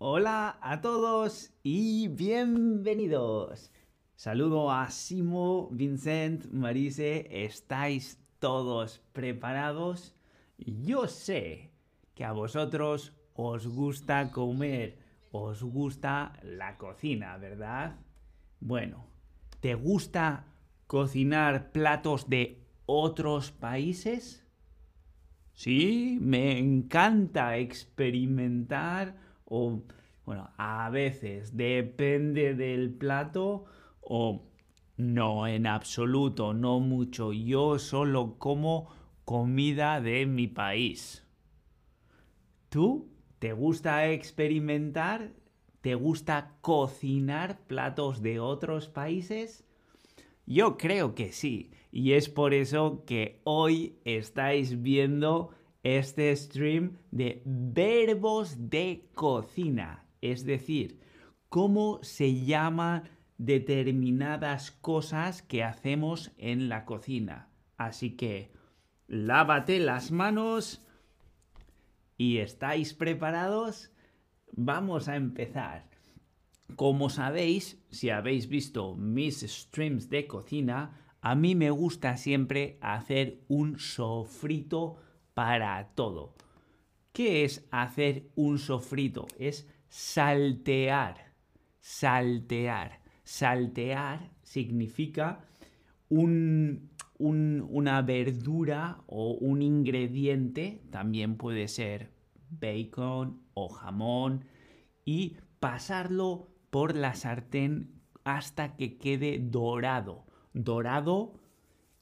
[0.00, 3.72] Hola a todos y bienvenidos.
[4.14, 7.26] Saludo a Simo, Vincent, Marise.
[7.44, 10.14] ¿Estáis todos preparados?
[10.56, 11.72] Yo sé
[12.14, 15.00] que a vosotros os gusta comer,
[15.32, 17.96] os gusta la cocina, ¿verdad?
[18.60, 19.04] Bueno,
[19.58, 20.44] ¿te gusta
[20.86, 24.46] cocinar platos de otros países?
[25.54, 29.82] Sí, me encanta experimentar o,
[30.24, 33.64] bueno, a veces depende del plato
[34.00, 34.44] o
[34.96, 37.32] no, en absoluto, no mucho.
[37.32, 38.90] Yo solo como
[39.24, 41.24] comida de mi país.
[42.68, 45.32] ¿Tú te gusta experimentar?
[45.80, 49.64] ¿Te gusta cocinar platos de otros países?
[50.44, 51.70] Yo creo que sí.
[51.92, 55.50] Y es por eso que hoy estáis viendo
[55.96, 60.04] este stream de verbos de cocina.
[60.20, 61.00] Es decir,
[61.48, 63.04] cómo se llaman
[63.38, 67.48] determinadas cosas que hacemos en la cocina.
[67.76, 68.52] Así que
[69.06, 70.84] lávate las manos
[72.16, 73.92] y estáis preparados.
[74.52, 75.88] Vamos a empezar.
[76.76, 83.40] Como sabéis, si habéis visto mis streams de cocina, a mí me gusta siempre hacer
[83.48, 84.98] un sofrito
[85.38, 86.34] para todo.
[87.12, 89.28] ¿Qué es hacer un sofrito?
[89.38, 91.32] Es saltear,
[91.78, 93.02] saltear.
[93.22, 95.44] Saltear significa
[96.08, 102.10] una verdura o un ingrediente, también puede ser
[102.50, 104.44] bacon o jamón,
[105.04, 110.26] y pasarlo por la sartén hasta que quede dorado.
[110.52, 111.38] Dorado,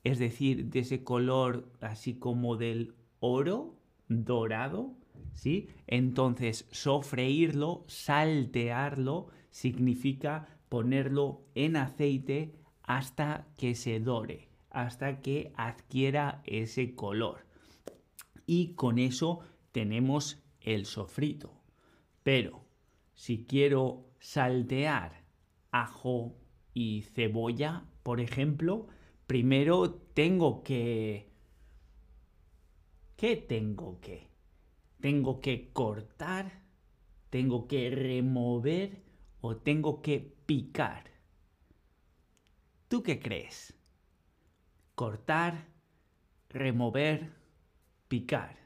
[0.04, 2.94] es decir, de ese color así como del
[3.26, 3.74] oro,
[4.08, 4.94] dorado,
[5.34, 5.68] ¿sí?
[5.86, 16.94] Entonces, sofreírlo, saltearlo, significa ponerlo en aceite hasta que se dore, hasta que adquiera ese
[16.94, 17.46] color.
[18.46, 19.40] Y con eso
[19.72, 21.52] tenemos el sofrito.
[22.22, 22.64] Pero
[23.14, 25.24] si quiero saltear
[25.70, 26.36] ajo
[26.74, 28.86] y cebolla, por ejemplo,
[29.26, 31.25] primero tengo que...
[33.16, 34.28] ¿Qué tengo que?
[35.00, 36.62] Tengo que cortar,
[37.30, 39.02] tengo que remover
[39.40, 41.04] o tengo que picar.
[42.88, 43.74] ¿Tú qué crees?
[44.94, 45.66] Cortar,
[46.50, 47.32] remover,
[48.08, 48.56] picar.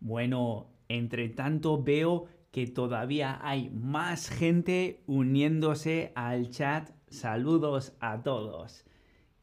[0.00, 6.90] Bueno, entre tanto veo que todavía hay más gente uniéndose al chat.
[7.08, 8.84] Saludos a todos.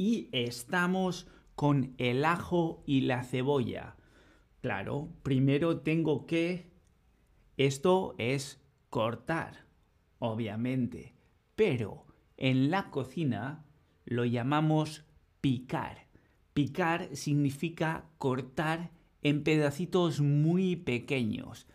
[0.04, 3.98] Y estamos con el ajo y la cebolla.
[4.60, 6.72] Claro, primero tengo que...
[7.56, 8.60] Esto es
[8.90, 9.68] cortar,
[10.18, 11.14] obviamente.
[11.56, 12.08] Pero
[12.38, 13.64] en la cocina
[14.06, 15.06] lo llamamos
[15.40, 16.08] picar.
[16.56, 18.90] Picar significa cortar
[19.22, 21.68] en pedacitos muy pequeños.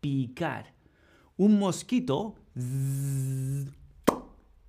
[0.00, 0.72] Picar.
[1.36, 2.36] Un mosquito...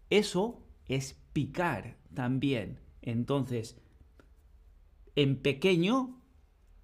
[0.10, 2.86] Eso es picar también.
[3.08, 3.80] Entonces,
[5.16, 6.22] en pequeño,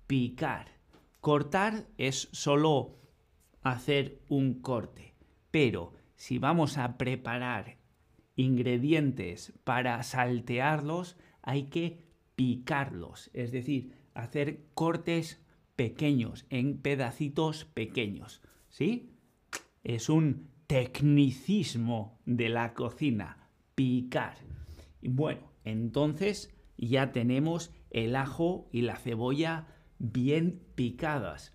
[0.07, 0.69] picar.
[1.19, 2.95] Cortar es solo
[3.61, 5.15] hacer un corte.
[5.51, 7.77] Pero si vamos a preparar
[8.37, 11.99] ingredientes para saltearlos, hay que
[12.37, 13.29] picarlos.
[13.33, 15.43] Es decir, hacer cortes
[15.75, 18.41] pequeños, en pedacitos pequeños.
[18.69, 19.11] ¿Sí?
[19.83, 24.37] Es un tecnicismo de la cocina, picar.
[25.01, 29.67] Y bueno, entonces ya tenemos el ajo y la cebolla
[29.99, 31.53] bien picadas.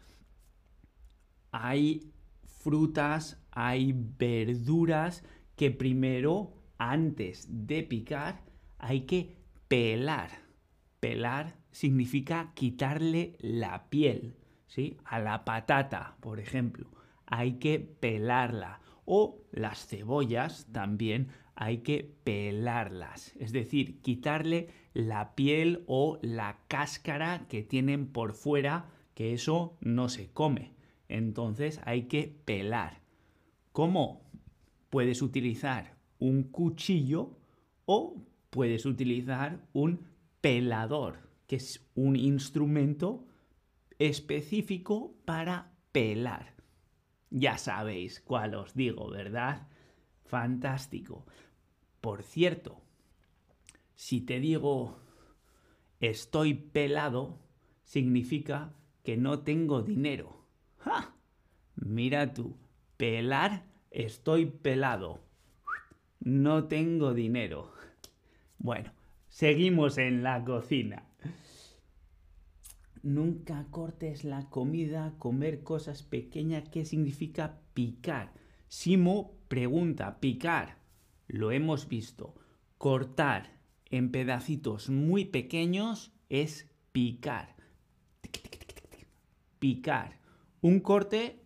[1.51, 2.13] Hay
[2.45, 5.25] frutas, hay verduras
[5.57, 8.45] que primero, antes de picar,
[8.79, 9.37] hay que
[9.67, 10.31] pelar.
[11.01, 14.99] Pelar significa quitarle la piel, ¿sí?
[15.05, 16.91] A la patata, por ejemplo,
[17.27, 18.81] hay que pelarla.
[19.05, 21.29] O las cebollas también
[21.61, 28.93] hay que pelarlas, es decir, quitarle la piel o la cáscara que tienen por fuera,
[29.15, 30.77] que eso no se come.
[31.09, 33.01] Entonces hay que pelar.
[33.73, 34.23] ¿Cómo?
[34.89, 37.37] Puedes utilizar un cuchillo
[37.87, 40.07] o puedes utilizar un
[40.41, 43.27] pelador que es un instrumento
[43.99, 46.55] específico para pelar.
[47.31, 49.67] Ya sabéis cuál os digo, ¿verdad?
[50.25, 51.27] Fantástico.
[52.01, 52.81] Por cierto,
[53.95, 54.99] si te digo
[56.01, 57.39] estoy pelado,
[57.85, 58.73] significa
[59.03, 60.45] que no tengo dinero.
[60.79, 61.15] ¡Ja!
[61.75, 62.57] Mira tú,
[62.97, 65.21] pelar, estoy pelado.
[66.21, 67.73] No tengo dinero.
[68.59, 68.93] Bueno,
[69.29, 71.05] seguimos en la cocina.
[73.03, 76.69] Nunca cortes la comida, comer cosas pequeñas.
[76.69, 78.33] ¿Qué significa picar?
[78.69, 80.78] Simo pregunta, picar.
[81.29, 82.35] Lo hemos visto.
[82.79, 87.57] Cortar en pedacitos muy pequeños es picar.
[89.59, 90.19] Picar.
[90.61, 91.45] Un corte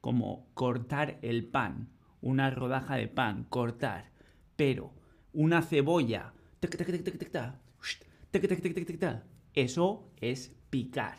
[0.00, 1.88] como cortar el pan,
[2.20, 4.12] una rodaja de pan, cortar.
[4.54, 4.94] Pero
[5.32, 6.32] una cebolla,
[9.54, 11.16] eso es picar.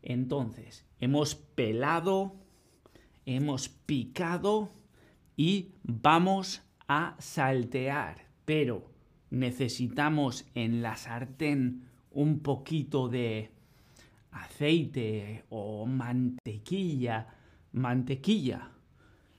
[0.00, 2.36] Entonces, hemos pelado,
[3.26, 4.72] hemos picado
[5.38, 8.26] y vamos a saltear.
[8.44, 8.90] Pero
[9.30, 13.52] necesitamos en la sartén un poquito de
[14.32, 17.28] aceite o mantequilla.
[17.72, 18.72] Mantequilla.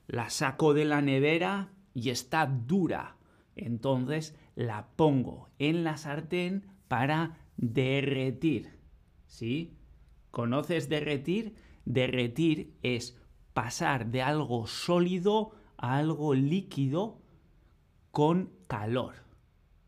[0.07, 3.17] La saco de la nevera y está dura.
[3.57, 8.79] Entonces la pongo en la sartén para derretir.
[9.27, 9.75] ¿Sí?
[10.31, 11.55] ¿Conoces derretir?
[11.83, 13.19] Derretir es
[13.53, 17.21] pasar de algo sólido algo líquido
[18.11, 19.15] con calor.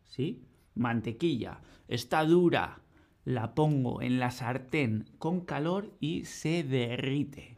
[0.06, 0.46] ¿Sí?
[0.74, 1.62] Mantequilla.
[1.88, 2.82] Está dura.
[3.24, 7.58] La pongo en la sartén con calor y se derrite.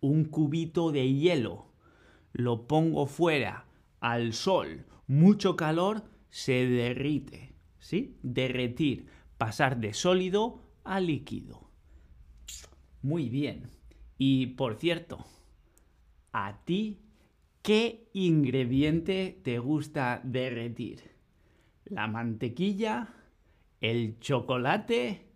[0.00, 1.66] Un cubito de hielo.
[2.32, 3.66] Lo pongo fuera
[4.00, 4.86] al sol.
[5.06, 7.54] Mucho calor se derrite.
[7.78, 8.18] ¿Sí?
[8.22, 9.08] Derretir.
[9.36, 11.70] Pasar de sólido a líquido.
[13.02, 13.64] Muy bien.
[14.16, 15.18] Y por cierto,
[16.32, 17.05] ¿a ti
[17.66, 21.10] qué ingrediente te gusta derretir?
[21.86, 23.12] ¿La mantequilla,
[23.80, 25.26] el chocolate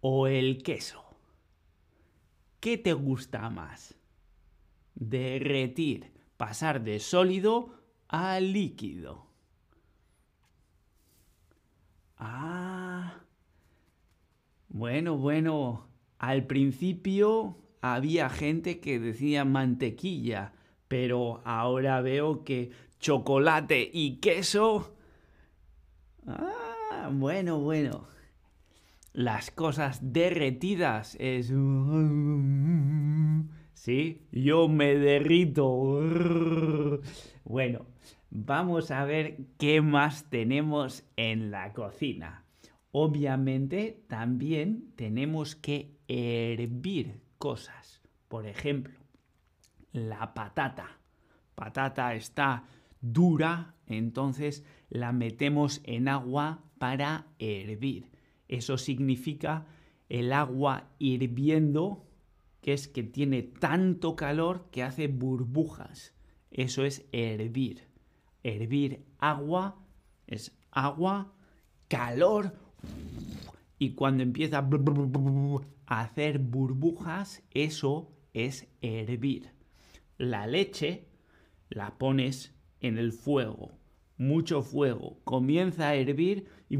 [0.00, 1.02] o el queso?
[2.60, 3.98] ¿Qué te gusta más?
[4.94, 7.74] Derretir, pasar de sólido
[8.06, 9.26] a líquido.
[12.16, 13.24] Ah.
[14.68, 15.88] Bueno, bueno.
[16.18, 20.54] Al principio había gente que decía mantequilla,
[20.90, 24.96] pero ahora veo que chocolate y queso.
[26.26, 28.08] Ah, bueno, bueno.
[29.12, 31.52] Las cosas derretidas es...
[33.74, 36.00] Sí, yo me derrito.
[37.44, 37.86] Bueno,
[38.30, 42.44] vamos a ver qué más tenemos en la cocina.
[42.90, 48.02] Obviamente también tenemos que hervir cosas.
[48.26, 48.99] Por ejemplo,
[49.92, 50.98] la patata.
[51.54, 52.64] Patata está
[53.00, 58.10] dura, entonces la metemos en agua para hervir.
[58.48, 59.66] Eso significa
[60.08, 62.04] el agua hirviendo,
[62.62, 66.14] que es que tiene tanto calor que hace burbujas.
[66.50, 67.88] Eso es hervir.
[68.42, 69.76] Hervir agua
[70.26, 71.32] es agua,
[71.88, 72.54] calor,
[73.78, 79.52] y cuando empieza a hacer burbujas, eso es hervir.
[80.20, 81.06] La leche
[81.70, 83.70] la pones en el fuego,
[84.18, 86.76] mucho fuego, comienza a hervir y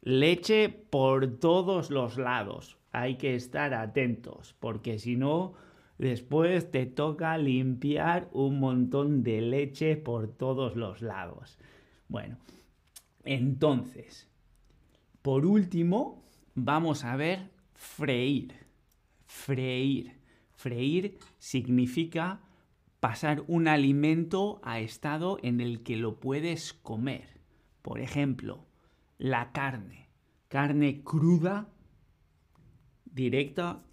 [0.00, 2.78] leche por todos los lados.
[2.90, 5.52] Hay que estar atentos, porque si no,
[5.98, 11.58] después te toca limpiar un montón de leche por todos los lados.
[12.08, 12.38] Bueno,
[13.24, 14.26] entonces,
[15.20, 18.54] por último, vamos a ver freír.
[19.26, 20.13] Freír.
[20.64, 22.40] Freír significa
[22.98, 27.42] pasar un alimento a estado en el que lo puedes comer.
[27.82, 28.64] Por ejemplo,
[29.18, 30.08] la carne.
[30.48, 31.68] Carne cruda,
[33.04, 33.84] directa,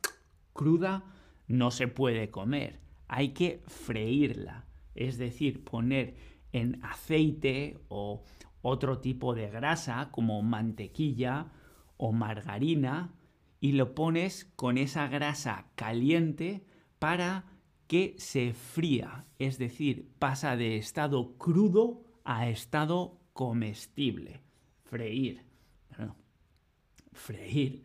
[0.53, 1.03] cruda,
[1.45, 2.79] no se puede comer.
[3.09, 4.65] Hay que freírla.
[4.95, 6.15] Es decir, poner
[6.53, 8.23] en aceite o
[8.61, 11.51] otro tipo de grasa como mantequilla
[11.97, 13.13] o margarina
[13.61, 16.65] y lo pones con esa grasa caliente
[16.99, 17.45] para
[17.87, 24.41] que se fría, es decir, pasa de estado crudo a estado comestible.
[24.83, 25.45] Freír.
[27.13, 27.83] freír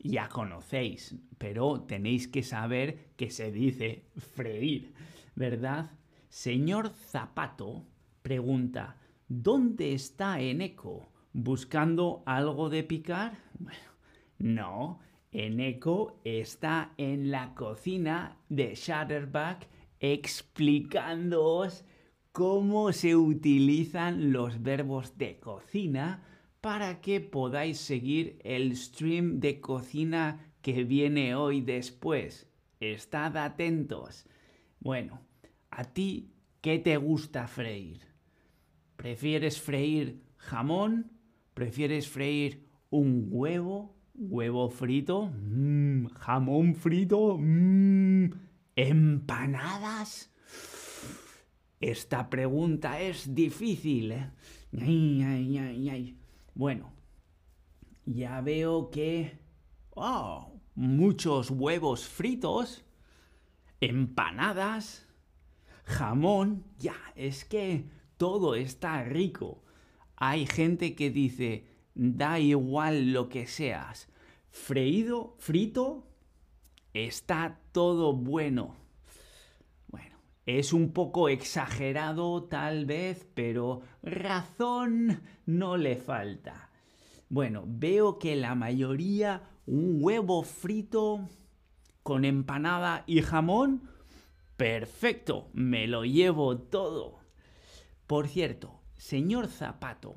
[0.00, 4.92] ya conocéis, pero tenéis que saber que se dice freír,
[5.36, 5.92] ¿verdad?
[6.28, 7.86] Señor Zapato
[8.22, 8.96] pregunta,
[9.30, 11.12] ¿Dónde está Eneco?
[11.34, 13.36] ¿Buscando algo de picar?
[13.58, 13.90] Bueno,
[14.38, 15.00] no.
[15.32, 19.68] Eneco está en la cocina de Shutterback
[20.00, 21.84] explicándoos
[22.32, 26.22] cómo se utilizan los verbos de cocina
[26.60, 32.48] para que podáis seguir el stream de cocina que viene hoy después.
[32.80, 34.26] Estad atentos.
[34.80, 35.20] Bueno,
[35.70, 36.30] ¿a ti
[36.60, 38.00] qué te gusta freír?
[38.96, 41.10] ¿Prefieres freír jamón?
[41.54, 43.97] ¿Prefieres freír un huevo?
[44.20, 45.30] ¿Huevo frito?
[45.32, 47.38] Mm, ¿Jamón frito?
[47.38, 48.32] Mm,
[48.74, 50.32] ¿Empanadas?
[51.78, 54.10] Esta pregunta es difícil.
[54.72, 56.14] ¿eh?
[56.52, 56.92] bueno,
[58.06, 59.38] ya veo que...
[59.90, 60.52] ¡Oh!
[60.74, 62.84] Muchos huevos fritos,
[63.80, 65.06] empanadas,
[65.84, 66.64] jamón.
[66.76, 67.84] Ya, es que
[68.16, 69.62] todo está rico.
[70.16, 74.08] Hay gente que dice, da igual lo que seas.
[74.48, 76.06] Freído, frito,
[76.94, 78.76] está todo bueno.
[80.48, 86.70] Es un poco exagerado tal vez, pero razón no le falta.
[87.28, 91.28] Bueno, veo que la mayoría un huevo frito
[92.02, 93.90] con empanada y jamón.
[94.56, 97.18] Perfecto, me lo llevo todo.
[98.06, 100.14] Por cierto, señor Zapato,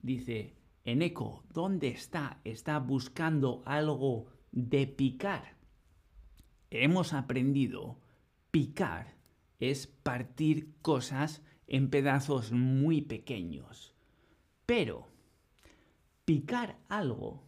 [0.00, 2.40] dice, Eneco, ¿dónde está?
[2.44, 5.56] Está buscando algo de picar.
[6.70, 8.00] Hemos aprendido
[8.50, 9.14] picar
[9.60, 13.94] es partir cosas en pedazos muy pequeños.
[14.66, 15.06] Pero
[16.24, 17.44] picar algo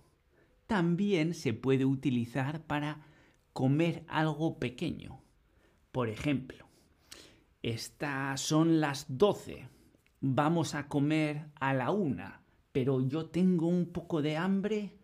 [0.69, 3.05] también se puede utilizar para
[3.53, 5.23] comer algo pequeño.
[5.91, 6.69] Por ejemplo,
[7.63, 9.69] estas son las 12.
[10.21, 12.44] Vamos a comer a la una,
[12.75, 14.99] pero yo tengo un poco de hambre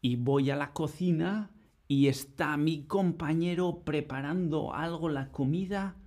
[0.00, 1.50] y voy a la cocina
[1.86, 5.98] y está mi compañero preparando algo la comida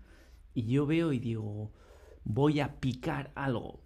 [0.55, 1.71] y yo veo y digo,
[2.23, 3.83] voy a picar algo.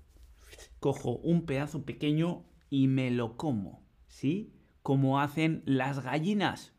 [0.79, 4.53] Cojo un pedazo pequeño y me lo como, ¿sí?
[4.81, 6.73] Como hacen las gallinas.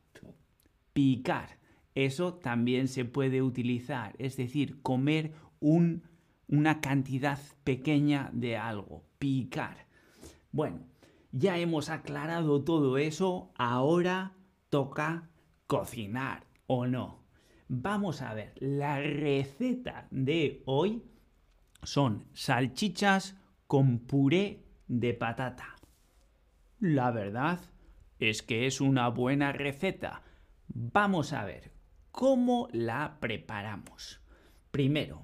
[0.94, 1.58] Picar.
[1.94, 6.04] Eso también se puede utilizar, es decir, comer un,
[6.48, 9.04] una cantidad pequeña de algo.
[9.18, 9.85] Picar.
[10.56, 10.86] Bueno,
[11.32, 14.32] ya hemos aclarado todo eso, ahora
[14.70, 15.28] toca
[15.66, 17.26] cocinar, ¿o no?
[17.68, 21.02] Vamos a ver, la receta de hoy
[21.82, 23.36] son salchichas
[23.66, 25.76] con puré de patata.
[26.80, 27.60] La verdad
[28.18, 30.22] es que es una buena receta.
[30.68, 31.70] Vamos a ver
[32.10, 34.22] cómo la preparamos.
[34.70, 35.20] Primero,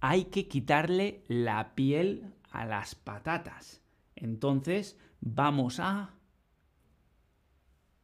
[0.00, 3.85] hay que quitarle la piel a las patatas.
[4.16, 6.14] Entonces, vamos a...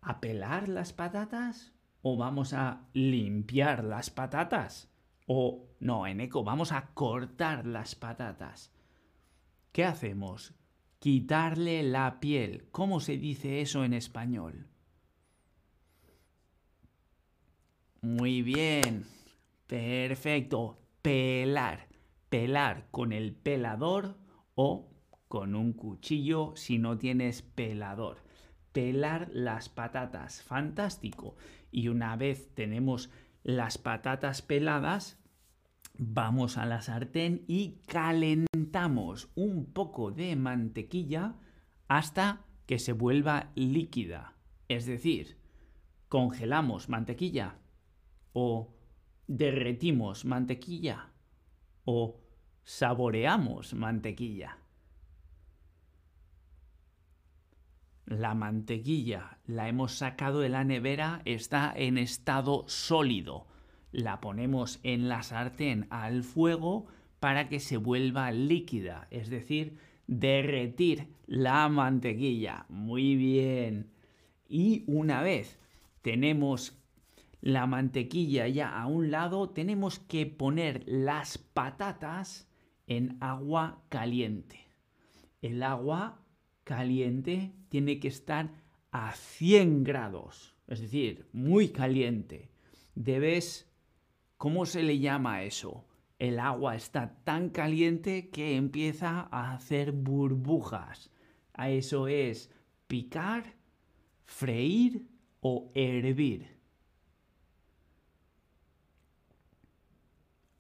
[0.00, 1.73] ¿A pelar las patatas?
[2.02, 4.90] o vamos a limpiar las patatas.
[5.26, 8.73] O no, en eco, vamos a cortar las patatas.
[9.71, 10.54] ¿Qué hacemos?
[10.99, 12.69] Quitarle la piel.
[12.71, 14.69] ¿Cómo se dice eso en español?
[18.02, 19.07] Muy bien.
[19.66, 20.78] Perfecto.
[21.00, 21.88] Pelar.
[22.28, 24.19] Pelar con el pelador
[24.54, 24.92] o
[25.33, 28.19] con un cuchillo si no tienes pelador.
[28.73, 30.43] Pelar las patatas.
[30.43, 31.37] Fantástico
[31.71, 33.09] y una vez tenemos
[33.43, 35.19] las patatas peladas,
[35.97, 41.37] vamos a la sartén y calentamos un poco de mantequilla
[41.89, 44.37] hasta que se vuelva líquida.
[44.69, 45.39] Es decir,
[46.09, 47.57] congelamos mantequilla
[48.35, 48.77] o
[49.29, 51.11] derretimos mantequilla
[51.87, 52.21] o
[52.65, 54.59] saboreamos mantequilla.
[58.06, 63.47] La mantequilla la hemos sacado de la nevera, está en estado sólido.
[63.92, 66.87] La ponemos en la sartén al fuego
[67.21, 72.66] para que se vuelva líquida, es decir, derretir la mantequilla.
[72.68, 73.92] Muy bien.
[74.49, 75.59] Y una vez
[76.02, 76.82] tenemos
[77.40, 82.49] la mantequilla ya a un lado, tenemos que poner las patatas
[82.87, 84.68] en agua caliente.
[85.40, 86.22] El agua
[86.73, 88.50] caliente tiene que estar
[88.93, 92.49] a 100 grados, es decir, muy caliente.
[92.95, 93.71] Debes,
[94.38, 95.85] ¿cómo se le llama eso?
[96.19, 101.11] El agua está tan caliente que empieza a hacer burbujas.
[101.52, 102.50] A eso es
[102.87, 103.55] picar,
[104.25, 105.07] freír
[105.43, 106.57] o hervir.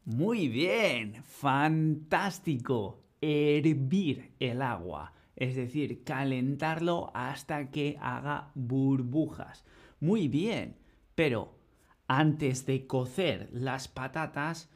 [0.04, 2.98] Muy bien, fantástico.
[3.22, 9.64] Hervir el agua es decir, calentarlo hasta que haga burbujas.
[9.98, 10.76] Muy bien,
[11.16, 11.58] pero
[12.06, 14.70] antes de cocer las patatas,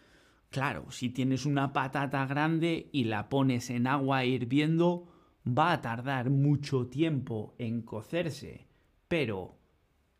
[0.50, 5.06] claro, si tienes una patata grande y la pones en agua hirviendo,
[5.46, 8.66] va a tardar mucho tiempo en cocerse,
[9.06, 9.60] pero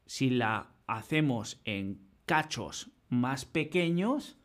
[0.05, 4.39] si la hacemos en cachos más pequeños,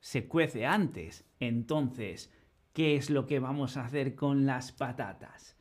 [0.00, 1.24] se cuece antes.
[1.40, 2.30] Entonces,
[2.76, 5.56] ¿qué es lo que vamos a hacer con las patatas?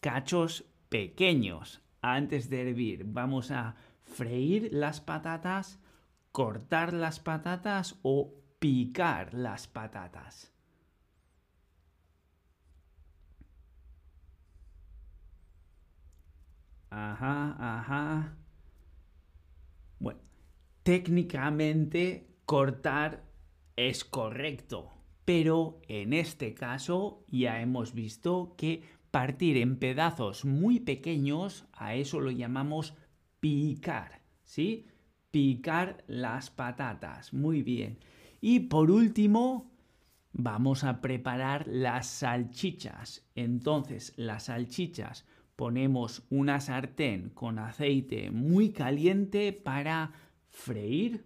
[0.00, 1.82] Cachos pequeños.
[2.00, 5.78] Antes de hervir, vamos a freír las patatas,
[6.32, 10.50] cortar las patatas o picar las patatas.
[16.88, 18.38] Ajá, ajá.
[19.98, 20.20] Bueno,
[20.84, 23.24] técnicamente cortar
[23.76, 24.99] es correcto,
[25.32, 28.82] pero en este caso ya hemos visto que
[29.12, 32.96] partir en pedazos muy pequeños, a eso lo llamamos
[33.38, 34.88] picar, ¿sí?
[35.30, 38.00] Picar las patatas, muy bien.
[38.40, 39.70] Y por último,
[40.32, 43.24] vamos a preparar las salchichas.
[43.36, 50.10] Entonces, las salchichas ponemos una sartén con aceite muy caliente para
[50.48, 51.24] freír,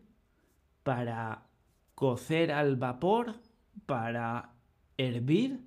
[0.83, 1.47] para
[1.95, 3.41] cocer al vapor,
[3.87, 4.55] para
[4.97, 5.61] hervir.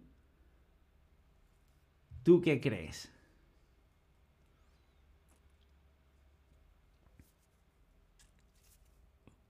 [2.24, 3.12] ¿Tú qué crees?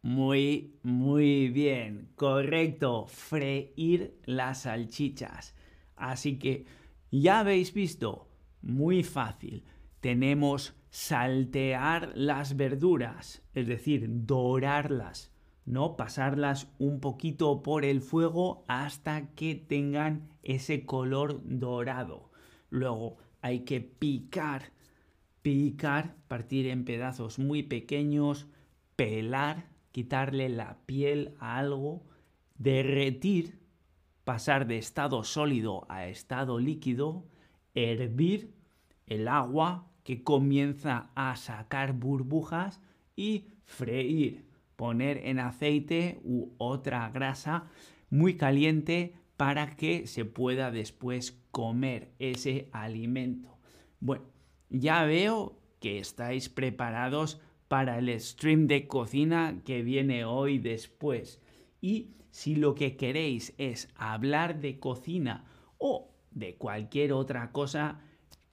[0.01, 2.11] Muy, muy bien.
[2.15, 3.07] Correcto.
[3.07, 5.55] Freír las salchichas.
[5.95, 6.65] Así que
[7.11, 8.29] ya habéis visto
[8.61, 9.65] muy fácil.
[9.99, 15.31] Tenemos saltear las verduras, es decir, dorarlas,
[15.67, 15.97] ¿no?
[15.97, 22.31] Pasarlas un poquito por el fuego hasta que tengan ese color dorado.
[22.69, 24.71] Luego hay que picar,
[25.41, 28.47] picar, partir en pedazos muy pequeños,
[28.95, 32.05] pelar, quitarle la piel a algo,
[32.57, 33.59] derretir,
[34.23, 37.25] pasar de estado sólido a estado líquido,
[37.75, 38.53] hervir
[39.05, 42.79] el agua que comienza a sacar burbujas
[43.17, 44.46] y freír,
[44.77, 47.65] poner en aceite u otra grasa
[48.09, 53.57] muy caliente para que se pueda después comer ese alimento.
[53.99, 54.25] Bueno,
[54.69, 61.41] ya veo que estáis preparados para el stream de cocina que viene hoy después.
[61.81, 65.45] Y si lo que queréis es hablar de cocina
[65.77, 67.99] o de cualquier otra cosa,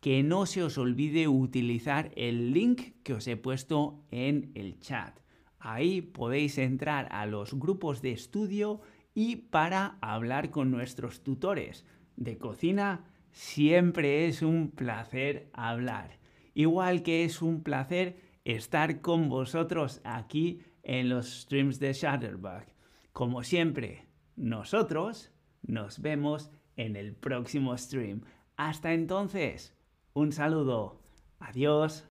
[0.00, 5.23] que no se os olvide utilizar el link que os he puesto en el chat.
[5.64, 8.82] Ahí podéis entrar a los grupos de estudio
[9.14, 16.18] y para hablar con nuestros tutores de cocina siempre es un placer hablar.
[16.52, 22.66] Igual que es un placer estar con vosotros aquí en los streams de Shutterbug.
[23.14, 24.04] Como siempre,
[24.36, 28.20] nosotros nos vemos en el próximo stream.
[28.58, 29.74] Hasta entonces,
[30.12, 31.00] un saludo.
[31.38, 32.06] Adiós.